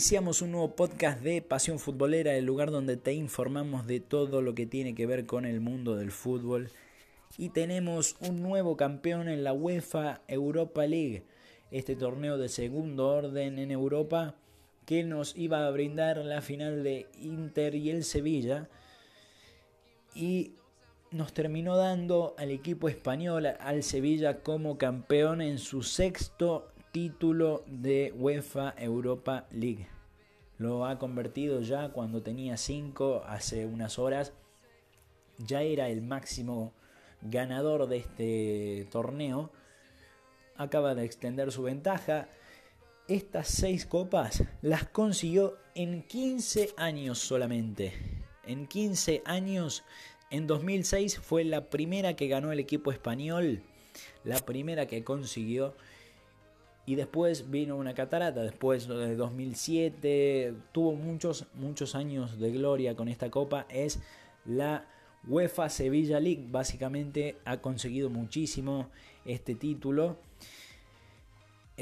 Iniciamos 0.00 0.40
un 0.40 0.52
nuevo 0.52 0.76
podcast 0.76 1.20
de 1.20 1.42
Pasión 1.42 1.78
Futbolera, 1.78 2.34
el 2.34 2.46
lugar 2.46 2.70
donde 2.70 2.96
te 2.96 3.12
informamos 3.12 3.86
de 3.86 4.00
todo 4.00 4.40
lo 4.40 4.54
que 4.54 4.64
tiene 4.64 4.94
que 4.94 5.04
ver 5.04 5.26
con 5.26 5.44
el 5.44 5.60
mundo 5.60 5.94
del 5.94 6.10
fútbol. 6.10 6.70
Y 7.36 7.50
tenemos 7.50 8.16
un 8.20 8.40
nuevo 8.40 8.78
campeón 8.78 9.28
en 9.28 9.44
la 9.44 9.52
UEFA 9.52 10.22
Europa 10.26 10.86
League, 10.86 11.26
este 11.70 11.96
torneo 11.96 12.38
de 12.38 12.48
segundo 12.48 13.08
orden 13.08 13.58
en 13.58 13.70
Europa 13.70 14.36
que 14.86 15.04
nos 15.04 15.36
iba 15.36 15.66
a 15.66 15.70
brindar 15.70 16.16
la 16.16 16.40
final 16.40 16.82
de 16.82 17.06
Inter 17.18 17.74
y 17.74 17.90
el 17.90 18.02
Sevilla. 18.02 18.70
Y 20.14 20.54
nos 21.10 21.34
terminó 21.34 21.76
dando 21.76 22.34
al 22.38 22.52
equipo 22.52 22.88
español, 22.88 23.44
al 23.44 23.82
Sevilla, 23.82 24.42
como 24.42 24.78
campeón 24.78 25.42
en 25.42 25.58
su 25.58 25.82
sexto 25.82 26.72
título 26.92 27.64
de 27.66 28.12
UEFA 28.16 28.74
Europa 28.76 29.46
League. 29.50 29.86
Lo 30.58 30.84
ha 30.86 30.98
convertido 30.98 31.60
ya 31.60 31.90
cuando 31.90 32.22
tenía 32.22 32.56
5 32.56 33.24
hace 33.26 33.66
unas 33.66 33.98
horas. 33.98 34.32
Ya 35.38 35.62
era 35.62 35.88
el 35.88 36.02
máximo 36.02 36.72
ganador 37.22 37.88
de 37.88 37.98
este 37.98 38.88
torneo. 38.90 39.50
Acaba 40.56 40.94
de 40.94 41.04
extender 41.04 41.52
su 41.52 41.62
ventaja. 41.62 42.28
Estas 43.08 43.48
seis 43.48 43.86
copas 43.86 44.44
las 44.60 44.86
consiguió 44.86 45.56
en 45.74 46.02
15 46.02 46.74
años 46.76 47.18
solamente. 47.18 47.92
En 48.44 48.66
15 48.66 49.22
años, 49.24 49.84
en 50.30 50.46
2006 50.46 51.18
fue 51.18 51.44
la 51.44 51.70
primera 51.70 52.14
que 52.16 52.28
ganó 52.28 52.52
el 52.52 52.58
equipo 52.58 52.92
español. 52.92 53.62
La 54.24 54.38
primera 54.40 54.86
que 54.86 55.02
consiguió 55.02 55.74
y 56.86 56.94
después 56.94 57.50
vino 57.50 57.76
una 57.76 57.94
catarata, 57.94 58.42
después 58.42 58.88
de 58.88 59.14
2007, 59.14 60.54
tuvo 60.72 60.92
muchos, 60.92 61.46
muchos 61.54 61.94
años 61.94 62.38
de 62.38 62.50
gloria 62.50 62.96
con 62.96 63.08
esta 63.08 63.30
copa, 63.30 63.66
es 63.68 64.00
la 64.44 64.86
UEFA 65.28 65.68
Sevilla 65.68 66.18
League, 66.18 66.46
básicamente 66.50 67.36
ha 67.44 67.58
conseguido 67.58 68.10
muchísimo 68.10 68.88
este 69.24 69.54
título 69.54 70.18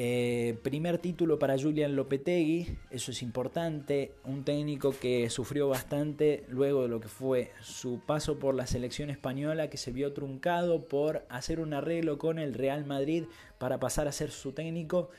eh, 0.01 0.57
primer 0.63 0.99
título 0.99 1.41
para 1.41 1.59
Julian 1.59 1.97
Lopetegui, 1.97 2.69
eso 2.89 3.11
es 3.11 3.21
importante, 3.21 4.13
un 4.23 4.45
técnico 4.45 4.95
que 4.97 5.29
sufrió 5.29 5.69
bastante 5.69 6.45
luego 6.47 6.83
de 6.83 6.89
lo 6.89 7.01
que 7.01 7.09
fue 7.09 7.51
su 7.63 7.99
paso 8.07 8.39
por 8.39 8.55
la 8.55 8.69
selección 8.69 9.11
española 9.11 9.69
que 9.71 9.77
se 9.77 9.91
vio 9.91 10.13
truncado 10.13 10.87
por 10.87 11.27
hacer 11.29 11.59
un 11.59 11.75
arreglo 11.75 12.17
con 12.17 12.39
el 12.39 12.55
Real 12.55 12.87
Madrid 12.87 13.25
para 13.59 13.81
pasar 13.81 14.07
a 14.07 14.13
ser 14.13 14.31
su 14.31 14.53
técnico 14.53 15.11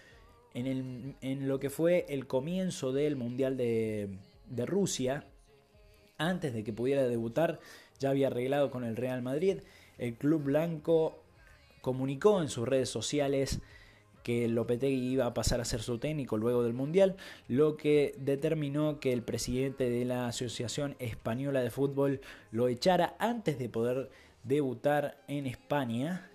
en, 0.54 1.18
lo 1.50 1.60
que 1.60 1.70
fue 1.70 2.06
el 2.08 2.26
comienzo 2.26 2.94
del 2.94 3.18
Mundial 3.18 3.58
de, 3.58 4.08
de 4.48 4.66
Rusia. 4.66 5.26
Antes 6.18 6.54
de 6.54 6.64
que 6.64 6.72
pudiera 6.72 7.06
debutar 7.06 7.60
ya 8.00 8.12
había 8.12 8.28
arreglado 8.28 8.72
con 8.72 8.86
el 8.86 8.96
Real 8.96 9.22
Madrid. 9.24 9.58
El 9.98 10.16
club 10.16 10.44
blanco 10.44 11.22
comunicó 11.82 12.42
en 12.42 12.48
sus 12.48 12.66
redes 12.66 12.88
sociales 12.88 13.60
que 14.24 14.48
Lopetegui 14.48 15.14
iba 15.14 15.26
a 15.26 15.34
pasar 15.34 15.62
a 15.62 15.66
ser 15.66 15.82
su 15.82 15.98
técnico 15.98 16.38
luego 16.38 16.64
del 16.64 16.74
Mundial, 16.74 17.16
lo 17.48 17.78
que 17.78 18.16
determinó 18.18 19.00
que 19.00 19.14
el 19.14 19.24
presidente 19.24 19.90
de 19.90 20.06
la 20.06 20.28
Asociación 20.28 20.96
Española 21.00 21.62
de 21.62 21.72
Fútbol 21.72 22.22
lo 22.52 22.68
echara 22.68 23.16
antes 23.20 23.58
de 23.60 23.70
poder 23.70 24.10
debutar 24.44 25.18
en 25.28 25.48
España 25.48 26.30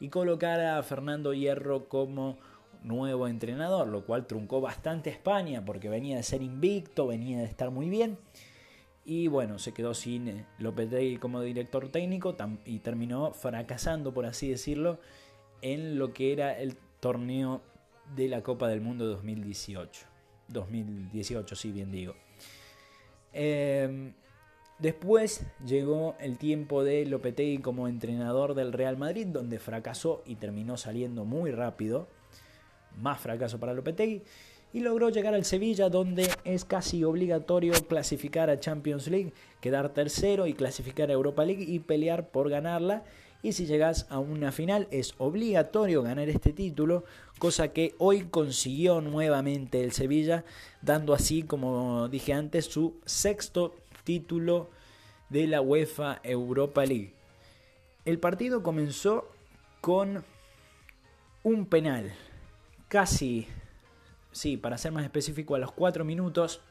y 0.00 0.08
colocara 0.08 0.78
a 0.78 0.82
Fernando 0.82 1.32
Hierro 1.32 1.88
como 1.88 2.38
nuevo 2.82 3.26
entrenador, 3.26 3.88
lo 3.88 4.04
cual 4.04 4.26
truncó 4.26 4.60
bastante 4.60 5.10
a 5.10 5.12
España 5.12 5.64
porque 5.64 5.88
venía 5.88 6.16
de 6.16 6.22
ser 6.22 6.42
invicto, 6.42 7.06
venía 7.06 7.38
de 7.38 7.44
estar 7.44 7.70
muy 7.70 7.88
bien. 7.88 8.18
Y 9.06 9.28
bueno, 9.28 9.58
se 9.58 9.72
quedó 9.72 9.92
sin 9.92 10.28
eh, 10.28 10.46
Lopetegui 10.58 11.18
como 11.18 11.42
director 11.42 11.88
técnico 11.88 12.36
y 12.64 12.78
terminó 12.78 13.32
fracasando, 13.32 14.14
por 14.14 14.24
así 14.24 14.48
decirlo, 14.48 14.98
en 15.60 15.98
lo 15.98 16.12
que 16.12 16.32
era 16.32 16.58
el 16.58 16.76
torneo 17.04 17.60
de 18.16 18.28
la 18.28 18.42
Copa 18.42 18.66
del 18.66 18.80
Mundo 18.80 19.04
2018. 19.04 20.06
2018, 20.48 21.54
sí, 21.54 21.70
bien 21.70 21.92
digo. 21.92 22.14
Em, 23.34 24.14
después 24.78 25.44
llegó 25.66 26.16
el 26.18 26.38
tiempo 26.38 26.82
de 26.82 27.04
Lopetegui 27.04 27.58
como 27.58 27.88
entrenador 27.88 28.54
del 28.54 28.72
Real 28.72 28.96
Madrid, 28.96 29.26
donde 29.26 29.58
fracasó 29.58 30.22
y 30.24 30.36
terminó 30.36 30.78
saliendo 30.78 31.26
muy 31.26 31.50
rápido. 31.50 32.08
Más 32.96 33.20
fracaso 33.20 33.60
para 33.60 33.74
Lopetegui. 33.74 34.22
Y 34.72 34.80
logró 34.80 35.10
llegar 35.10 35.34
al 35.34 35.44
Sevilla, 35.44 35.90
donde 35.90 36.30
es 36.44 36.64
casi 36.64 37.04
obligatorio 37.04 37.74
clasificar 37.86 38.48
a 38.48 38.58
Champions 38.58 39.08
League, 39.08 39.34
quedar 39.60 39.90
tercero 39.90 40.46
y 40.46 40.54
clasificar 40.54 41.10
a 41.10 41.12
Europa 41.12 41.44
League 41.44 41.66
y 41.68 41.80
pelear 41.80 42.30
por 42.30 42.48
ganarla 42.48 43.04
y 43.44 43.52
si 43.52 43.66
llegas 43.66 44.06
a 44.08 44.18
una 44.18 44.52
final 44.52 44.88
es 44.90 45.12
obligatorio 45.18 46.02
ganar 46.02 46.30
este 46.30 46.54
título, 46.54 47.04
cosa 47.38 47.74
que 47.74 47.94
hoy 47.98 48.22
consiguió 48.22 49.02
nuevamente 49.02 49.84
el 49.84 49.92
Sevilla, 49.92 50.46
dando 50.80 51.12
así, 51.12 51.42
como 51.42 52.08
dije 52.08 52.32
antes, 52.32 52.64
su 52.64 52.94
sexto 53.04 53.74
título 54.02 54.70
de 55.28 55.46
la 55.46 55.60
UEFA 55.60 56.20
Europa 56.22 56.86
League. 56.86 57.12
El 58.06 58.18
partido 58.18 58.62
comenzó 58.62 59.30
con 59.82 60.24
un 61.42 61.66
penal, 61.66 62.14
casi, 62.88 63.46
sí, 64.32 64.56
para 64.56 64.78
ser 64.78 64.92
más 64.92 65.04
específico, 65.04 65.54
a 65.54 65.58
los 65.58 65.72
4 65.72 66.02
minutos. 66.06 66.62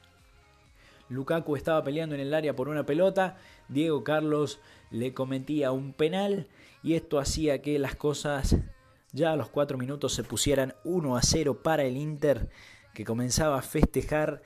Lukaku 1.09 1.55
estaba 1.55 1.83
peleando 1.83 2.15
en 2.15 2.21
el 2.21 2.33
área 2.33 2.55
por 2.55 2.69
una 2.69 2.85
pelota, 2.85 3.37
Diego 3.67 4.03
Carlos 4.03 4.59
le 4.91 5.13
cometía 5.13 5.71
un 5.71 5.93
penal 5.93 6.47
y 6.81 6.93
esto 6.93 7.19
hacía 7.19 7.61
que 7.61 7.79
las 7.79 7.95
cosas 7.95 8.57
ya 9.11 9.31
a 9.31 9.35
los 9.35 9.49
4 9.49 9.77
minutos 9.77 10.13
se 10.13 10.23
pusieran 10.23 10.75
1 10.83 11.15
a 11.15 11.21
0 11.21 11.61
para 11.61 11.83
el 11.83 11.97
Inter 11.97 12.49
que 12.93 13.05
comenzaba 13.05 13.57
a 13.57 13.61
festejar 13.61 14.41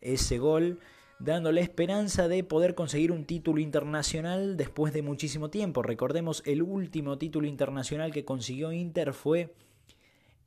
ese 0.00 0.38
gol 0.38 0.80
dándole 1.18 1.60
esperanza 1.60 2.28
de 2.28 2.44
poder 2.44 2.74
conseguir 2.74 3.10
un 3.12 3.24
título 3.24 3.60
internacional 3.60 4.56
después 4.56 4.92
de 4.92 5.02
muchísimo 5.02 5.50
tiempo. 5.50 5.82
Recordemos 5.82 6.42
el 6.46 6.62
último 6.62 7.18
título 7.18 7.46
internacional 7.46 8.12
que 8.12 8.24
consiguió 8.24 8.72
Inter 8.72 9.12
fue 9.12 9.54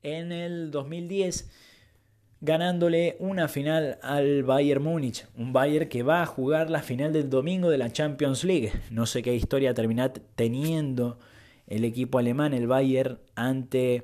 en 0.02 0.32
el 0.32 0.70
2010 0.70 1.50
ganándole 2.42 3.16
una 3.20 3.46
final 3.46 3.98
al 4.02 4.42
Bayern 4.42 4.82
Múnich, 4.82 5.26
un 5.36 5.52
Bayern 5.52 5.88
que 5.88 6.02
va 6.02 6.22
a 6.22 6.26
jugar 6.26 6.70
la 6.70 6.82
final 6.82 7.12
del 7.12 7.30
domingo 7.30 7.70
de 7.70 7.78
la 7.78 7.92
Champions 7.92 8.42
League. 8.42 8.72
No 8.90 9.06
sé 9.06 9.22
qué 9.22 9.34
historia 9.34 9.74
terminará 9.74 10.12
teniendo 10.34 11.20
el 11.68 11.84
equipo 11.84 12.18
alemán, 12.18 12.52
el 12.52 12.66
Bayern, 12.66 13.20
ante 13.36 14.02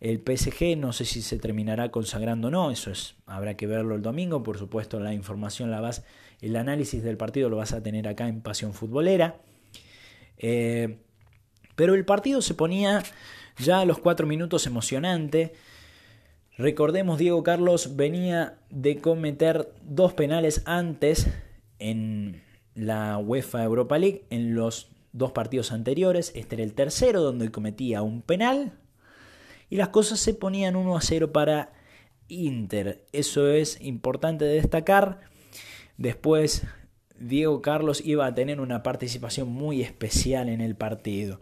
el 0.00 0.20
PSG. 0.20 0.76
No 0.78 0.92
sé 0.92 1.04
si 1.04 1.22
se 1.22 1.38
terminará 1.38 1.90
consagrando 1.90 2.48
o 2.48 2.50
no, 2.52 2.70
eso 2.70 2.92
es, 2.92 3.16
habrá 3.26 3.56
que 3.56 3.66
verlo 3.66 3.96
el 3.96 4.02
domingo. 4.02 4.44
Por 4.44 4.58
supuesto, 4.58 5.00
la 5.00 5.12
información 5.12 5.72
la 5.72 5.80
vas, 5.80 6.04
el 6.40 6.54
análisis 6.54 7.02
del 7.02 7.16
partido 7.16 7.50
lo 7.50 7.56
vas 7.56 7.72
a 7.72 7.82
tener 7.82 8.06
acá 8.06 8.28
en 8.28 8.42
Pasión 8.42 8.74
Futbolera. 8.74 9.40
Eh, 10.38 10.98
pero 11.74 11.94
el 11.96 12.04
partido 12.04 12.42
se 12.42 12.54
ponía 12.54 13.02
ya 13.58 13.80
a 13.80 13.84
los 13.84 13.98
cuatro 13.98 14.28
minutos 14.28 14.68
emocionante. 14.68 15.52
Recordemos, 16.58 17.18
Diego 17.18 17.42
Carlos 17.42 17.96
venía 17.96 18.58
de 18.68 18.98
cometer 18.98 19.72
dos 19.82 20.12
penales 20.12 20.62
antes 20.66 21.28
en 21.78 22.42
la 22.74 23.16
UEFA 23.18 23.64
Europa 23.64 23.98
League, 23.98 24.24
en 24.28 24.54
los 24.54 24.90
dos 25.12 25.32
partidos 25.32 25.72
anteriores. 25.72 26.30
Este 26.34 26.56
era 26.56 26.64
el 26.64 26.74
tercero 26.74 27.22
donde 27.22 27.50
cometía 27.50 28.02
un 28.02 28.20
penal. 28.20 28.72
Y 29.70 29.76
las 29.76 29.88
cosas 29.88 30.20
se 30.20 30.34
ponían 30.34 30.76
1 30.76 30.96
a 30.96 31.00
0 31.00 31.32
para 31.32 31.72
Inter. 32.28 33.06
Eso 33.12 33.48
es 33.48 33.80
importante 33.80 34.44
de 34.44 34.54
destacar. 34.54 35.20
Después 35.96 36.64
Diego 37.18 37.62
Carlos 37.62 38.02
iba 38.04 38.26
a 38.26 38.34
tener 38.34 38.60
una 38.60 38.82
participación 38.82 39.48
muy 39.48 39.80
especial 39.80 40.50
en 40.50 40.60
el 40.60 40.74
partido. 40.74 41.40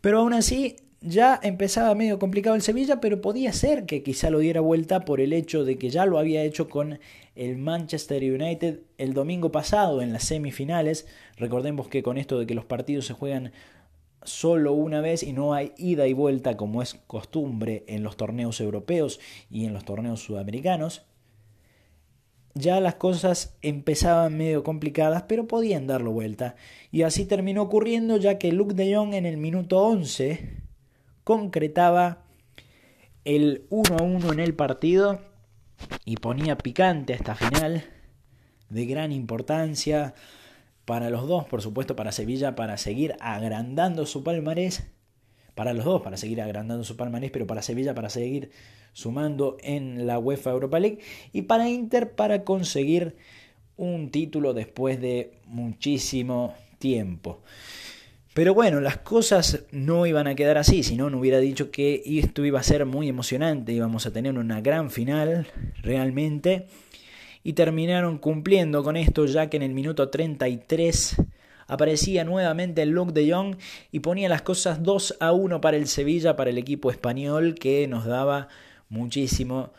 Pero 0.00 0.20
aún 0.20 0.32
así 0.32 0.76
ya 1.00 1.38
empezaba 1.42 1.94
medio 1.94 2.18
complicado 2.18 2.56
el 2.56 2.62
Sevilla, 2.62 3.00
pero 3.00 3.20
podía 3.20 3.52
ser 3.52 3.86
que 3.86 4.02
quizá 4.02 4.30
lo 4.30 4.40
diera 4.40 4.60
vuelta 4.60 5.04
por 5.04 5.20
el 5.20 5.32
hecho 5.32 5.64
de 5.64 5.78
que 5.78 5.90
ya 5.90 6.06
lo 6.06 6.18
había 6.18 6.42
hecho 6.42 6.68
con 6.68 6.98
el 7.36 7.56
Manchester 7.56 8.22
United 8.22 8.80
el 8.98 9.14
domingo 9.14 9.52
pasado 9.52 10.02
en 10.02 10.12
las 10.12 10.24
semifinales. 10.24 11.06
Recordemos 11.36 11.88
que 11.88 12.02
con 12.02 12.18
esto 12.18 12.38
de 12.38 12.46
que 12.46 12.54
los 12.54 12.64
partidos 12.64 13.06
se 13.06 13.14
juegan 13.14 13.52
solo 14.24 14.72
una 14.72 15.00
vez 15.00 15.22
y 15.22 15.32
no 15.32 15.54
hay 15.54 15.72
ida 15.76 16.08
y 16.08 16.12
vuelta 16.12 16.56
como 16.56 16.82
es 16.82 16.94
costumbre 17.06 17.84
en 17.86 18.02
los 18.02 18.16
torneos 18.16 18.60
europeos 18.60 19.20
y 19.50 19.66
en 19.66 19.72
los 19.72 19.84
torneos 19.84 20.20
sudamericanos, 20.20 21.06
ya 22.54 22.80
las 22.80 22.96
cosas 22.96 23.56
empezaban 23.62 24.36
medio 24.36 24.64
complicadas, 24.64 25.22
pero 25.28 25.46
podían 25.46 25.86
darlo 25.86 26.10
vuelta. 26.10 26.56
Y 26.90 27.02
así 27.02 27.24
terminó 27.24 27.62
ocurriendo 27.62 28.16
ya 28.16 28.36
que 28.38 28.50
Luke 28.50 28.74
de 28.74 28.96
Jong 28.96 29.14
en 29.14 29.26
el 29.26 29.36
minuto 29.36 29.80
11 29.80 30.67
concretaba 31.28 32.24
el 33.26 33.66
1 33.68 33.98
a 33.98 34.02
1 34.02 34.32
en 34.32 34.40
el 34.40 34.54
partido 34.54 35.20
y 36.06 36.16
ponía 36.16 36.56
picante 36.56 37.12
a 37.12 37.16
esta 37.16 37.34
final 37.34 37.84
de 38.70 38.86
gran 38.86 39.12
importancia 39.12 40.14
para 40.86 41.10
los 41.10 41.28
dos, 41.28 41.44
por 41.44 41.60
supuesto 41.60 41.94
para 41.94 42.12
Sevilla, 42.12 42.54
para 42.54 42.78
seguir 42.78 43.14
agrandando 43.20 44.06
su 44.06 44.24
palmarés, 44.24 44.86
para 45.54 45.74
los 45.74 45.84
dos, 45.84 46.00
para 46.00 46.16
seguir 46.16 46.40
agrandando 46.40 46.82
su 46.82 46.96
palmarés, 46.96 47.30
pero 47.30 47.46
para 47.46 47.60
Sevilla, 47.60 47.94
para 47.94 48.08
seguir 48.08 48.50
sumando 48.94 49.58
en 49.60 50.06
la 50.06 50.18
UEFA 50.18 50.52
Europa 50.52 50.80
League, 50.80 51.00
y 51.34 51.42
para 51.42 51.68
Inter, 51.68 52.14
para 52.14 52.42
conseguir 52.42 53.16
un 53.76 54.10
título 54.10 54.54
después 54.54 54.98
de 54.98 55.34
muchísimo 55.44 56.54
tiempo. 56.78 57.42
Pero 58.38 58.54
bueno, 58.54 58.80
las 58.80 58.98
cosas 58.98 59.64
no 59.72 60.06
iban 60.06 60.28
a 60.28 60.36
quedar 60.36 60.58
así, 60.58 60.84
si 60.84 60.94
no, 60.94 61.10
no 61.10 61.18
hubiera 61.18 61.40
dicho 61.40 61.72
que 61.72 62.04
esto 62.06 62.44
iba 62.44 62.60
a 62.60 62.62
ser 62.62 62.86
muy 62.86 63.08
emocionante, 63.08 63.72
íbamos 63.72 64.06
a 64.06 64.12
tener 64.12 64.38
una 64.38 64.60
gran 64.60 64.92
final 64.92 65.48
realmente 65.82 66.68
y 67.42 67.54
terminaron 67.54 68.18
cumpliendo 68.18 68.84
con 68.84 68.96
esto 68.96 69.26
ya 69.26 69.50
que 69.50 69.56
en 69.56 69.64
el 69.64 69.74
minuto 69.74 70.08
33 70.08 71.16
aparecía 71.66 72.22
nuevamente 72.22 72.82
el 72.82 72.90
look 72.90 73.12
de 73.12 73.26
Young 73.26 73.56
y 73.90 73.98
ponía 73.98 74.28
las 74.28 74.42
cosas 74.42 74.84
2 74.84 75.16
a 75.18 75.32
1 75.32 75.60
para 75.60 75.76
el 75.76 75.88
Sevilla, 75.88 76.36
para 76.36 76.50
el 76.50 76.58
equipo 76.58 76.92
español 76.92 77.56
que 77.56 77.88
nos 77.88 78.04
daba 78.04 78.46
muchísimo 78.88 79.72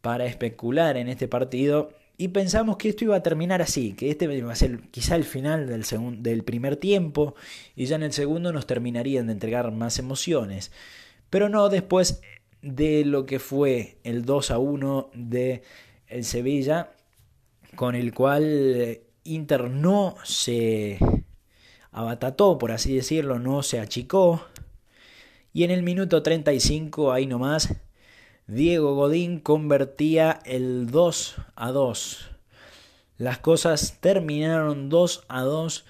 para 0.00 0.24
especular 0.24 0.96
en 0.96 1.08
este 1.08 1.28
partido 1.28 1.90
y 2.20 2.28
pensamos 2.28 2.76
que 2.76 2.88
esto 2.88 3.04
iba 3.04 3.14
a 3.14 3.22
terminar 3.22 3.62
así, 3.62 3.92
que 3.92 4.10
este 4.10 4.24
iba 4.34 4.52
a 4.52 4.56
ser 4.56 4.80
quizá 4.90 5.14
el 5.14 5.22
final 5.22 5.68
del, 5.68 5.84
del 6.20 6.42
primer 6.42 6.76
tiempo 6.76 7.36
y 7.76 7.86
ya 7.86 7.94
en 7.94 8.02
el 8.02 8.12
segundo 8.12 8.52
nos 8.52 8.66
terminarían 8.66 9.28
de 9.28 9.34
entregar 9.34 9.70
más 9.70 10.00
emociones. 10.00 10.72
Pero 11.30 11.48
no 11.48 11.68
después 11.68 12.20
de 12.60 13.04
lo 13.04 13.24
que 13.24 13.38
fue 13.38 13.98
el 14.02 14.24
2 14.24 14.50
a 14.50 14.58
1 14.58 15.10
de 15.14 15.62
el 16.08 16.24
Sevilla, 16.24 16.90
con 17.76 17.94
el 17.94 18.12
cual 18.12 18.42
eh, 18.44 19.02
Inter 19.22 19.70
no 19.70 20.16
se 20.24 20.98
abatató, 21.92 22.58
por 22.58 22.72
así 22.72 22.96
decirlo, 22.96 23.38
no 23.38 23.62
se 23.62 23.78
achicó. 23.78 24.44
Y 25.52 25.62
en 25.62 25.70
el 25.70 25.84
minuto 25.84 26.20
35, 26.20 27.12
ahí 27.12 27.26
nomás, 27.26 27.76
Diego 28.48 28.94
Godín 28.94 29.40
convertía 29.40 30.40
el 30.46 30.90
2 30.90 31.36
a 31.54 31.70
2. 31.70 32.30
Las 33.18 33.36
cosas 33.40 33.98
terminaron 34.00 34.88
2 34.88 35.26
a 35.28 35.42
2 35.42 35.84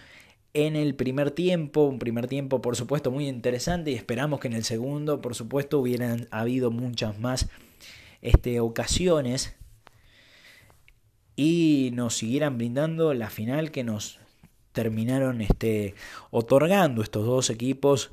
en 0.54 0.74
el 0.74 0.96
primer 0.96 1.30
tiempo, 1.30 1.82
un 1.82 2.00
primer 2.00 2.26
tiempo 2.26 2.60
por 2.60 2.74
supuesto 2.74 3.12
muy 3.12 3.28
interesante 3.28 3.92
y 3.92 3.94
esperamos 3.94 4.40
que 4.40 4.48
en 4.48 4.54
el 4.54 4.64
segundo 4.64 5.20
por 5.20 5.36
supuesto 5.36 5.78
hubieran 5.78 6.26
habido 6.32 6.72
muchas 6.72 7.20
más 7.20 7.48
este, 8.22 8.58
ocasiones 8.58 9.54
y 11.36 11.90
nos 11.94 12.16
siguieran 12.16 12.58
brindando 12.58 13.14
la 13.14 13.30
final 13.30 13.70
que 13.70 13.84
nos 13.84 14.18
terminaron 14.72 15.42
este, 15.42 15.94
otorgando 16.32 17.02
estos 17.02 17.24
dos 17.24 17.50
equipos 17.50 18.10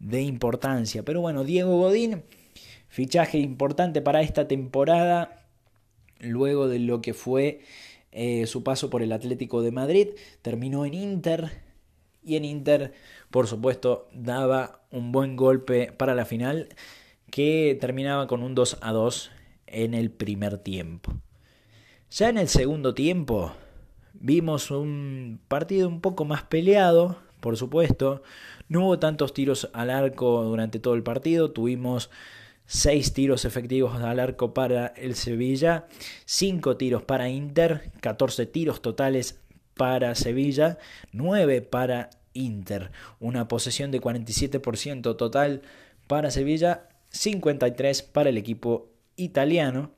de 0.00 0.22
importancia. 0.22 1.04
Pero 1.04 1.20
bueno, 1.20 1.44
Diego 1.44 1.78
Godín, 1.78 2.24
fichaje 2.94 3.38
importante 3.38 4.00
para 4.00 4.20
esta 4.20 4.46
temporada, 4.46 5.42
luego 6.20 6.68
de 6.68 6.78
lo 6.78 7.02
que 7.02 7.12
fue 7.12 7.60
eh, 8.12 8.46
su 8.46 8.62
paso 8.62 8.88
por 8.88 9.02
el 9.02 9.10
Atlético 9.10 9.62
de 9.62 9.72
Madrid, 9.72 10.10
terminó 10.42 10.86
en 10.86 10.94
Inter 10.94 11.50
y 12.24 12.36
en 12.36 12.44
Inter, 12.44 12.92
por 13.32 13.48
supuesto, 13.48 14.08
daba 14.12 14.84
un 14.92 15.10
buen 15.10 15.34
golpe 15.34 15.90
para 15.90 16.14
la 16.14 16.24
final 16.24 16.68
que 17.32 17.76
terminaba 17.80 18.28
con 18.28 18.44
un 18.44 18.54
2 18.54 18.78
a 18.80 18.92
2 18.92 19.32
en 19.66 19.94
el 19.94 20.12
primer 20.12 20.58
tiempo. 20.58 21.14
Ya 22.12 22.28
en 22.28 22.38
el 22.38 22.46
segundo 22.46 22.94
tiempo 22.94 23.54
vimos 24.12 24.70
un 24.70 25.40
partido 25.48 25.88
un 25.88 26.00
poco 26.00 26.24
más 26.24 26.44
peleado, 26.44 27.18
por 27.40 27.56
supuesto. 27.56 28.22
No 28.68 28.84
hubo 28.84 29.00
tantos 29.00 29.34
tiros 29.34 29.68
al 29.72 29.90
arco 29.90 30.44
durante 30.44 30.78
todo 30.78 30.94
el 30.94 31.02
partido. 31.02 31.50
Tuvimos 31.50 32.08
seis 32.66 33.12
tiros 33.12 33.44
efectivos 33.44 34.00
al 34.00 34.20
arco 34.20 34.54
para 34.54 34.88
el 34.96 35.14
Sevilla, 35.14 35.86
cinco 36.24 36.76
tiros 36.76 37.02
para 37.02 37.28
Inter, 37.28 37.90
14 38.00 38.46
tiros 38.46 38.82
totales 38.82 39.40
para 39.74 40.14
Sevilla, 40.14 40.78
9 41.12 41.62
para 41.62 42.10
Inter. 42.32 42.90
Una 43.20 43.48
posesión 43.48 43.90
de 43.90 44.00
47% 44.00 45.16
total 45.16 45.62
para 46.06 46.30
Sevilla, 46.30 46.88
53 47.10 48.02
para 48.02 48.30
el 48.30 48.36
equipo 48.36 48.88
italiano. 49.16 49.92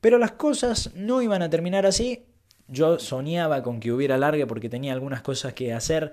Pero 0.00 0.18
las 0.18 0.32
cosas 0.32 0.94
no 0.94 1.22
iban 1.22 1.42
a 1.42 1.50
terminar 1.50 1.86
así. 1.86 2.26
Yo 2.68 2.98
soñaba 2.98 3.62
con 3.62 3.80
que 3.80 3.92
hubiera 3.92 4.18
largue 4.18 4.46
porque 4.46 4.68
tenía 4.68 4.92
algunas 4.92 5.22
cosas 5.22 5.54
que 5.54 5.72
hacer, 5.72 6.12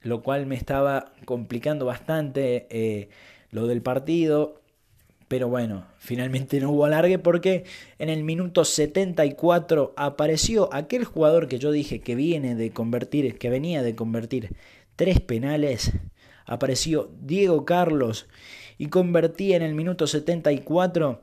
lo 0.00 0.22
cual 0.22 0.46
me 0.46 0.54
estaba 0.54 1.12
complicando 1.24 1.86
bastante 1.86 2.66
eh, 2.70 3.08
lo 3.50 3.66
del 3.66 3.82
partido. 3.82 4.61
Pero 5.32 5.48
bueno, 5.48 5.86
finalmente 5.96 6.60
no 6.60 6.72
hubo 6.72 6.84
alargue 6.84 7.18
porque 7.18 7.64
en 7.98 8.10
el 8.10 8.22
minuto 8.22 8.66
74 8.66 9.94
apareció 9.96 10.68
aquel 10.74 11.06
jugador 11.06 11.48
que 11.48 11.58
yo 11.58 11.70
dije 11.72 12.02
que 12.02 12.14
viene 12.14 12.54
de 12.54 12.70
convertir, 12.70 13.38
que 13.38 13.48
venía 13.48 13.82
de 13.82 13.94
convertir 13.94 14.54
tres 14.94 15.20
penales. 15.20 15.92
Apareció 16.44 17.10
Diego 17.18 17.64
Carlos 17.64 18.26
y 18.76 18.88
convertía 18.88 19.56
en 19.56 19.62
el 19.62 19.74
minuto 19.74 20.06
74 20.06 21.22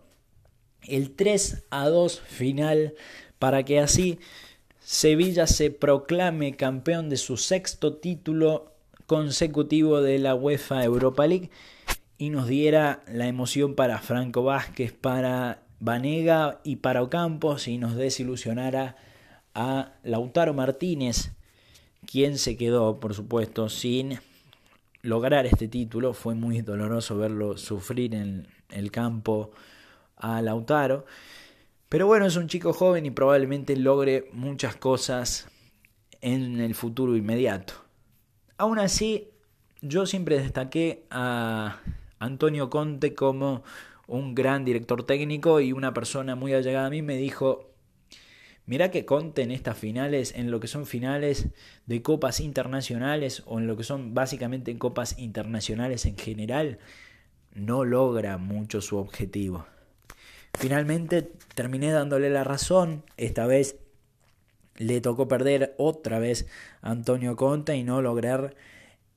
el 0.88 1.12
3 1.12 1.66
a 1.70 1.88
2 1.88 2.20
final 2.20 2.96
para 3.38 3.62
que 3.62 3.80
así 3.80 4.18
Sevilla 4.80 5.46
se 5.46 5.70
proclame 5.70 6.56
campeón 6.56 7.10
de 7.10 7.18
su 7.18 7.38
sexto 7.38 7.98
título 7.98 8.74
consecutivo 9.06 10.02
de 10.02 10.18
la 10.18 10.34
UEFA 10.34 10.84
Europa 10.84 11.28
League 11.28 11.52
y 12.20 12.30
nos 12.30 12.48
diera 12.48 13.02
la 13.08 13.28
emoción 13.28 13.76
para 13.76 13.98
Franco 14.00 14.44
Vázquez, 14.44 14.92
para 14.92 15.64
Vanega 15.80 16.60
y 16.66 16.76
para 16.76 17.02
Ocampos 17.02 17.70
y 17.70 17.78
nos 17.78 17.96
desilusionara 17.96 18.98
a 19.56 19.94
Lautaro 20.04 20.54
Martínez, 20.54 21.32
quien 22.06 22.38
se 22.38 22.58
quedó, 22.58 23.00
por 23.00 23.14
supuesto, 23.14 23.70
sin 23.70 24.20
lograr 25.02 25.46
este 25.46 25.70
título. 25.70 26.14
Fue 26.14 26.36
muy 26.36 26.62
doloroso 26.62 27.18
verlo 27.18 27.58
sufrir 27.58 28.14
en 28.14 28.48
el 28.70 28.92
campo 28.92 29.52
a 30.18 30.42
Lautaro. 30.42 31.06
Pero 31.88 32.06
bueno, 32.06 32.26
es 32.26 32.36
un 32.36 32.50
chico 32.50 32.74
joven 32.74 33.06
y 33.06 33.12
probablemente 33.12 33.78
logre 33.78 34.30
muchas 34.34 34.76
cosas 34.76 35.48
en 36.20 36.60
el 36.60 36.76
futuro 36.76 37.16
inmediato. 37.16 37.76
Aún 38.58 38.78
así, 38.78 39.30
yo 39.82 40.06
siempre 40.06 40.38
destaqué 40.38 41.06
a 41.10 41.80
Antonio 42.20 42.70
Conte 42.70 43.16
como 43.16 43.64
un 44.08 44.36
gran 44.36 44.66
director 44.66 45.04
técnico 45.06 45.62
y 45.62 45.72
una 45.72 45.94
persona 45.94 46.36
muy 46.36 46.54
allegada 46.54 46.88
a 46.88 46.90
mí 46.90 47.02
me 47.02 47.18
dijo, 47.18 47.70
Mirá 48.70 48.92
que 48.92 49.04
Conte 49.04 49.42
en 49.42 49.50
estas 49.50 49.80
finales, 49.80 50.32
en 50.36 50.52
lo 50.52 50.60
que 50.60 50.68
son 50.68 50.86
finales 50.86 51.48
de 51.88 52.04
copas 52.04 52.40
internacionales 52.40 53.42
o 53.48 53.58
en 53.58 53.66
lo 53.66 53.76
que 53.76 53.84
son 53.84 54.14
básicamente 54.14 54.78
copas 54.78 55.18
internacionales 55.18 56.06
en 56.06 56.16
general, 56.16 56.78
no 57.56 57.84
logra 57.84 58.38
mucho 58.38 58.80
su 58.82 58.98
objetivo. 58.98 59.66
Finalmente 60.54 61.32
terminé 61.56 61.92
dándole 61.92 62.30
la 62.30 62.44
razón. 62.44 63.04
Esta 63.18 63.48
vez 63.48 63.78
le 64.76 65.02
tocó 65.02 65.28
perder 65.28 65.74
otra 65.80 66.20
vez 66.20 66.46
a 66.84 66.92
Antonio 66.92 67.36
Conte 67.36 67.76
y 67.76 67.84
no 67.84 68.04
lograr 68.04 68.56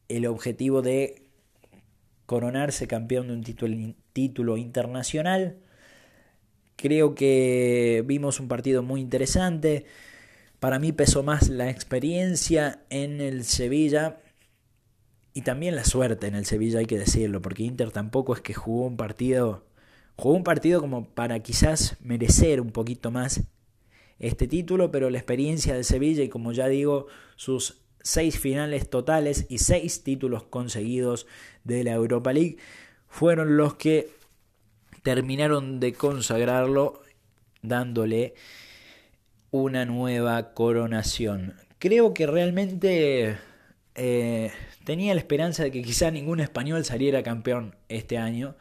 el 0.09 0.25
objetivo 0.25 0.81
de 0.81 1.27
coronarse 2.27 2.87
campeón 2.87 3.29
de 3.29 3.35
un 3.35 3.95
título, 4.13 4.57
internacional. 4.57 5.59
Creo 6.77 7.15
que 7.15 8.03
vimos 8.07 8.41
un 8.41 8.49
partido 8.49 8.83
muy 8.83 9.01
interesante. 9.01 9.87
Para 10.61 10.79
mí 10.79 10.93
pesó 10.93 11.23
más 11.23 11.49
la 11.49 11.71
experiencia 11.71 12.85
en 12.91 13.21
el 13.21 13.45
Sevilla 13.45 14.21
y 15.35 15.43
también 15.43 15.77
la 15.77 15.85
suerte 15.85 16.27
en 16.27 16.35
el 16.35 16.45
Sevilla, 16.47 16.81
hay 16.81 16.87
que 16.87 16.99
decirlo, 16.99 17.41
porque 17.43 17.63
Inter 17.63 17.91
tampoco 17.91 18.35
es 18.35 18.41
que 18.41 18.55
jugó 18.55 18.87
un 18.87 18.97
partido 18.97 19.65
Jugó 20.17 20.37
un 20.37 20.45
partido 20.45 20.81
como 20.81 21.09
para 21.09 21.41
quizás 21.41 21.97
merecer 22.01 22.61
un 22.61 22.71
poquito 22.71 23.11
más 23.11 23.43
este 24.19 24.47
título, 24.47 24.91
pero 24.91 25.11
la 25.11 25.19
experiencia 25.19 25.75
de 25.75 25.85
Sevilla 25.85 26.23
y 26.23 26.29
como 26.29 26.53
ya 26.53 26.69
digo, 26.69 27.07
sus 27.37 27.82
seis 28.03 28.39
finales 28.39 28.89
totales 28.91 29.47
y 29.49 29.59
seis 29.59 30.03
títulos 30.03 30.45
conseguidos 30.45 31.27
de 31.65 31.85
la 31.85 31.93
Europa 31.93 32.33
League 32.33 32.59
fueron 33.09 33.57
los 33.57 33.75
que 33.75 34.11
terminaron 35.03 35.81
de 35.81 35.93
consagrarlo 35.93 37.03
dándole 37.63 38.35
una 39.51 39.85
nueva 39.85 40.55
coronación. 40.55 41.55
Creo 41.79 42.15
que 42.15 42.27
realmente 42.27 43.37
eh, 43.95 44.51
tenía 44.85 45.15
la 45.15 45.21
esperanza 45.21 45.63
de 45.63 45.71
que 45.71 45.83
quizá 45.83 46.11
ningún 46.11 46.41
español 46.41 46.85
saliera 46.85 47.23
campeón 47.23 47.77
este 47.89 48.19
año, 48.19 48.57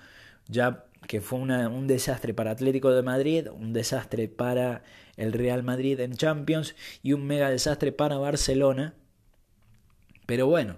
ya 0.48 0.86
que 1.07 1.21
fue 1.21 1.39
un 1.39 1.88
desastre 1.88 2.33
para 2.33 2.51
Atlético 2.51 2.91
de 2.91 3.01
Madrid, 3.01 3.48
un 3.50 3.74
desastre 3.74 4.27
para 4.27 4.83
el 5.17 5.33
Real 5.33 5.63
Madrid 5.63 6.00
en 6.00 6.15
Champions 6.15 6.75
y 7.01 7.13
un 7.13 7.25
mega 7.25 7.50
desastre 7.50 7.91
para 7.91 8.17
Barcelona. 8.17 8.93
Pero 10.31 10.47
bueno, 10.47 10.77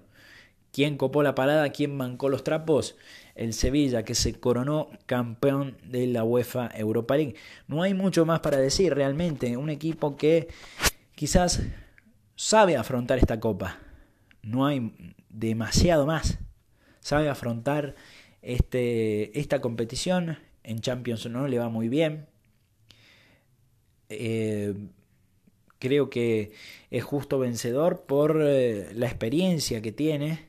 ¿quién 0.72 0.98
copó 0.98 1.22
la 1.22 1.36
parada? 1.36 1.69
¿Quién 1.69 1.95
mancó 1.95 2.27
los 2.27 2.43
trapos? 2.43 2.98
El 3.36 3.53
Sevilla, 3.53 4.01
que 4.01 4.15
se 4.15 4.33
coronó 4.33 4.89
campeón 5.05 5.77
de 5.83 6.07
la 6.07 6.24
UEFA 6.24 6.72
Europa 6.74 7.15
League. 7.15 7.36
No 7.67 7.83
hay 7.83 7.93
mucho 7.93 8.25
más 8.25 8.39
para 8.39 8.57
decir 8.57 8.95
realmente. 8.95 9.55
Un 9.55 9.69
equipo 9.69 10.17
que 10.17 10.48
quizás 11.13 11.62
sabe 12.36 12.77
afrontar 12.77 13.19
esta 13.19 13.39
copa. 13.39 13.77
No 14.41 14.65
hay 14.65 14.91
demasiado 15.29 16.07
más. 16.07 16.39
Sabe 17.00 17.29
afrontar 17.29 17.93
este, 18.41 19.39
esta 19.39 19.62
competición. 19.62 20.39
En 20.63 20.79
Champions 20.79 21.27
no 21.27 21.48
le 21.48 21.60
va 21.60 21.69
muy 21.69 21.89
bien. 21.89 22.25
Eh, 24.10 24.74
creo 25.83 26.09
que 26.09 26.53
es 26.91 27.03
justo 27.03 27.39
vencedor 27.39 28.05
por 28.05 28.41
eh, 28.41 28.93
la 28.93 29.07
experiencia 29.07 29.81
que 29.81 29.91
tiene. 29.91 30.47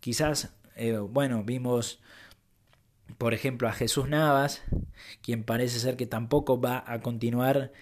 Quizás, 0.00 0.54
eh, 0.76 0.98
bueno, 0.98 1.42
vimos 1.42 2.00
por 3.16 3.32
ejemplo 3.32 3.66
a 3.66 3.72
Jesús 3.72 4.10
Navas, 4.10 4.62
quien 5.22 5.42
parece 5.42 5.78
ser 5.78 5.96
que 5.96 6.06
tampoco 6.06 6.60
va 6.60 6.84
a 6.86 7.00
continuar 7.00 7.72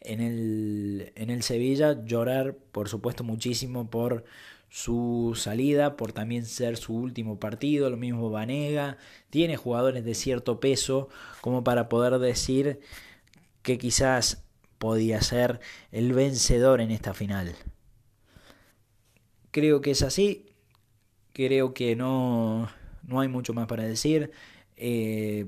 en 0.00 0.20
el, 0.20 1.12
en 1.16 1.30
el 1.30 1.42
Sevilla, 1.42 2.04
llorar 2.04 2.54
por 2.70 2.90
supuesto 2.90 3.24
muchísimo 3.24 3.88
por 3.88 4.26
su 4.68 5.32
salida, 5.36 5.96
por 5.96 6.12
también 6.12 6.44
ser 6.44 6.76
su 6.76 6.94
último 6.94 7.40
partido, 7.40 7.88
lo 7.88 7.96
mismo 7.96 8.28
Vanega, 8.28 8.98
tiene 9.30 9.56
jugadores 9.56 10.04
de 10.04 10.14
cierto 10.14 10.60
peso 10.60 11.08
como 11.40 11.64
para 11.64 11.88
poder 11.88 12.18
decir 12.18 12.80
que 13.62 13.78
quizás 13.78 14.43
podía 14.84 15.22
ser 15.22 15.60
el 15.92 16.12
vencedor 16.12 16.82
en 16.82 16.90
esta 16.90 17.14
final. 17.14 17.56
Creo 19.50 19.80
que 19.80 19.92
es 19.92 20.02
así, 20.02 20.44
creo 21.32 21.72
que 21.72 21.96
no, 21.96 22.68
no 23.02 23.20
hay 23.20 23.28
mucho 23.28 23.54
más 23.54 23.66
para 23.66 23.84
decir. 23.84 24.30
Eh, 24.76 25.46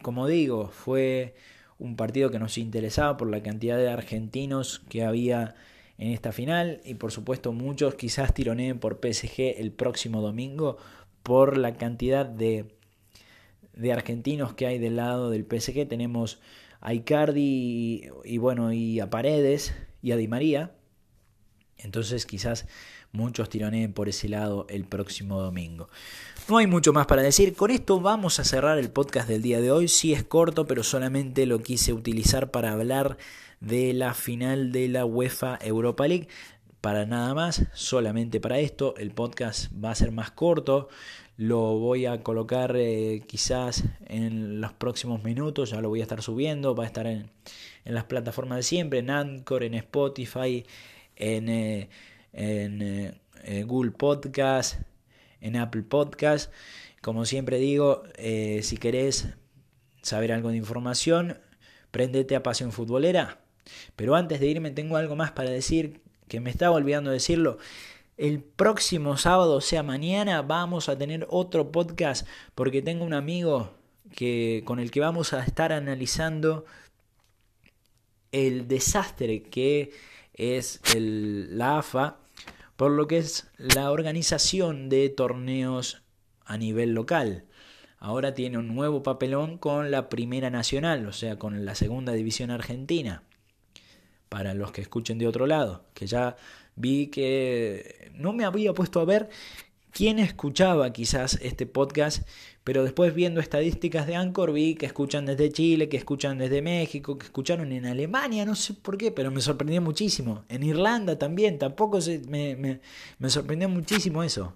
como 0.00 0.28
digo, 0.28 0.68
fue 0.68 1.34
un 1.76 1.96
partido 1.96 2.30
que 2.30 2.38
nos 2.38 2.56
interesaba 2.56 3.16
por 3.16 3.28
la 3.28 3.42
cantidad 3.42 3.78
de 3.78 3.90
argentinos 3.90 4.84
que 4.88 5.02
había 5.02 5.56
en 5.98 6.12
esta 6.12 6.30
final 6.30 6.80
y 6.84 6.94
por 6.94 7.10
supuesto 7.10 7.52
muchos 7.52 7.96
quizás 7.96 8.32
tironeen 8.32 8.78
por 8.78 9.00
PSG 9.02 9.58
el 9.58 9.72
próximo 9.72 10.20
domingo 10.20 10.76
por 11.24 11.58
la 11.58 11.74
cantidad 11.74 12.26
de 12.26 12.76
de 13.72 13.92
argentinos 13.92 14.54
que 14.54 14.66
hay 14.66 14.78
del 14.78 14.96
lado 14.96 15.30
del 15.30 15.44
PSG. 15.44 15.88
Tenemos 15.88 16.40
a 16.82 16.92
Icardi 16.92 18.10
y, 18.24 18.38
bueno, 18.38 18.72
y 18.72 19.00
a 19.00 19.08
Paredes 19.08 19.72
y 20.02 20.10
a 20.10 20.16
Di 20.16 20.28
María. 20.28 20.72
Entonces 21.78 22.26
quizás 22.26 22.66
muchos 23.12 23.48
tironeen 23.48 23.92
por 23.92 24.08
ese 24.08 24.28
lado 24.28 24.66
el 24.68 24.84
próximo 24.84 25.40
domingo. 25.40 25.88
No 26.48 26.58
hay 26.58 26.66
mucho 26.66 26.92
más 26.92 27.06
para 27.06 27.22
decir. 27.22 27.54
Con 27.54 27.70
esto 27.70 28.00
vamos 28.00 28.40
a 28.40 28.44
cerrar 28.44 28.78
el 28.78 28.90
podcast 28.90 29.28
del 29.28 29.42
día 29.42 29.60
de 29.60 29.70
hoy. 29.70 29.86
Sí 29.86 30.12
es 30.12 30.24
corto, 30.24 30.66
pero 30.66 30.82
solamente 30.82 31.46
lo 31.46 31.60
quise 31.62 31.92
utilizar 31.92 32.50
para 32.50 32.72
hablar 32.72 33.16
de 33.60 33.92
la 33.94 34.12
final 34.12 34.72
de 34.72 34.88
la 34.88 35.04
UEFA 35.04 35.58
Europa 35.62 36.08
League. 36.08 36.28
Para 36.80 37.06
nada 37.06 37.32
más, 37.32 37.66
solamente 37.74 38.40
para 38.40 38.58
esto. 38.58 38.96
El 38.96 39.12
podcast 39.12 39.70
va 39.72 39.92
a 39.92 39.94
ser 39.94 40.10
más 40.10 40.32
corto 40.32 40.88
lo 41.42 41.76
voy 41.76 42.06
a 42.06 42.22
colocar 42.22 42.76
eh, 42.76 43.20
quizás 43.26 43.82
en 44.06 44.60
los 44.60 44.72
próximos 44.74 45.24
minutos, 45.24 45.70
ya 45.70 45.80
lo 45.80 45.88
voy 45.88 45.98
a 45.98 46.04
estar 46.04 46.22
subiendo, 46.22 46.76
va 46.76 46.84
a 46.84 46.86
estar 46.86 47.08
en, 47.08 47.30
las 47.84 48.04
plataformas 48.04 48.58
de 48.58 48.62
siempre, 48.62 49.00
en 49.00 49.10
Anchor, 49.10 49.64
en 49.64 49.74
Spotify, 49.74 50.64
en, 51.16 51.48
eh, 51.48 51.88
en 52.32 52.80
eh, 53.42 53.64
Google 53.64 53.90
Podcast, 53.90 54.82
en 55.40 55.56
Apple 55.56 55.82
Podcast. 55.82 56.52
Como 57.00 57.24
siempre 57.24 57.58
digo, 57.58 58.04
si 58.16 58.76
querés 58.76 59.26
saber 60.00 60.30
algo 60.30 60.50
de 60.50 60.58
información, 60.58 61.38
prendete 61.90 62.36
a 62.36 62.44
Pasión 62.44 62.70
Futbolera. 62.70 63.40
Pero 63.96 64.14
antes 64.14 64.38
de 64.38 64.46
irme 64.46 64.70
tengo 64.70 64.96
algo 64.96 65.16
más 65.16 65.32
para 65.32 65.50
decir, 65.50 66.02
que 66.28 66.38
me 66.38 66.50
estaba 66.50 66.76
olvidando 66.76 67.10
decirlo. 67.10 67.58
El 68.16 68.40
próximo 68.40 69.16
sábado, 69.16 69.56
o 69.56 69.60
sea, 69.60 69.82
mañana, 69.82 70.42
vamos 70.42 70.88
a 70.88 70.98
tener 70.98 71.26
otro 71.30 71.72
podcast 71.72 72.26
porque 72.54 72.82
tengo 72.82 73.04
un 73.04 73.14
amigo 73.14 73.74
que, 74.14 74.62
con 74.64 74.78
el 74.78 74.90
que 74.90 75.00
vamos 75.00 75.32
a 75.32 75.42
estar 75.42 75.72
analizando 75.72 76.64
el 78.30 78.68
desastre 78.68 79.42
que 79.42 79.92
es 80.34 80.80
el, 80.94 81.58
la 81.58 81.78
AFA 81.78 82.18
por 82.76 82.90
lo 82.90 83.06
que 83.06 83.18
es 83.18 83.50
la 83.58 83.90
organización 83.90 84.88
de 84.88 85.08
torneos 85.08 86.02
a 86.44 86.56
nivel 86.56 86.94
local. 86.94 87.44
Ahora 87.98 88.34
tiene 88.34 88.58
un 88.58 88.74
nuevo 88.74 89.02
papelón 89.02 89.58
con 89.58 89.92
la 89.92 90.08
Primera 90.08 90.50
Nacional, 90.50 91.06
o 91.06 91.12
sea, 91.12 91.38
con 91.38 91.64
la 91.64 91.76
Segunda 91.76 92.12
División 92.12 92.50
Argentina. 92.50 93.22
Para 94.28 94.54
los 94.54 94.72
que 94.72 94.80
escuchen 94.80 95.18
de 95.18 95.28
otro 95.28 95.46
lado, 95.46 95.84
que 95.94 96.06
ya 96.06 96.36
vi 96.76 97.08
que 97.08 98.10
no 98.14 98.32
me 98.32 98.44
había 98.44 98.72
puesto 98.72 99.00
a 99.00 99.04
ver 99.04 99.28
quién 99.92 100.18
escuchaba 100.18 100.92
quizás 100.92 101.38
este 101.42 101.66
podcast, 101.66 102.26
pero 102.64 102.82
después 102.82 103.14
viendo 103.14 103.40
estadísticas 103.40 104.06
de 104.06 104.16
Anchor 104.16 104.52
vi 104.52 104.74
que 104.74 104.86
escuchan 104.86 105.26
desde 105.26 105.52
Chile, 105.52 105.88
que 105.88 105.96
escuchan 105.96 106.38
desde 106.38 106.62
México, 106.62 107.18
que 107.18 107.26
escucharon 107.26 107.72
en 107.72 107.86
Alemania, 107.86 108.44
no 108.44 108.54
sé 108.54 108.74
por 108.74 108.96
qué, 108.96 109.10
pero 109.10 109.30
me 109.30 109.40
sorprendió 109.40 109.82
muchísimo. 109.82 110.44
En 110.48 110.62
Irlanda 110.62 111.18
también, 111.18 111.58
tampoco 111.58 111.98
me, 112.28 112.56
me, 112.56 112.80
me 113.18 113.30
sorprendió 113.30 113.68
muchísimo 113.68 114.22
eso. 114.22 114.54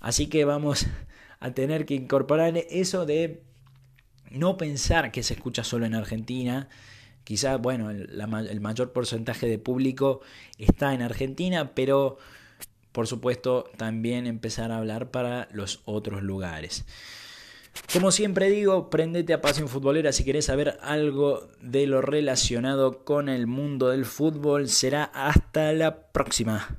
Así 0.00 0.26
que 0.26 0.44
vamos 0.44 0.86
a 1.40 1.52
tener 1.52 1.86
que 1.86 1.94
incorporar 1.94 2.56
eso 2.70 3.06
de 3.06 3.42
no 4.30 4.56
pensar 4.56 5.12
que 5.12 5.22
se 5.22 5.34
escucha 5.34 5.64
solo 5.64 5.86
en 5.86 5.94
Argentina, 5.94 6.68
Quizá, 7.26 7.56
bueno, 7.56 7.90
el, 7.90 8.08
el 8.48 8.60
mayor 8.60 8.92
porcentaje 8.92 9.48
de 9.48 9.58
público 9.58 10.20
está 10.58 10.94
en 10.94 11.02
Argentina, 11.02 11.74
pero 11.74 12.18
por 12.92 13.08
supuesto 13.08 13.68
también 13.76 14.28
empezar 14.28 14.70
a 14.70 14.78
hablar 14.78 15.10
para 15.10 15.48
los 15.50 15.82
otros 15.86 16.22
lugares. 16.22 16.84
Como 17.92 18.12
siempre 18.12 18.48
digo, 18.48 18.90
prendete 18.90 19.34
a 19.34 19.40
Pasión 19.40 19.66
Futbolera 19.66 20.12
si 20.12 20.22
querés 20.22 20.44
saber 20.44 20.78
algo 20.80 21.48
de 21.60 21.88
lo 21.88 22.00
relacionado 22.00 23.04
con 23.04 23.28
el 23.28 23.48
mundo 23.48 23.88
del 23.88 24.04
fútbol. 24.04 24.68
Será 24.68 25.02
hasta 25.02 25.72
la 25.72 26.06
próxima. 26.12 26.78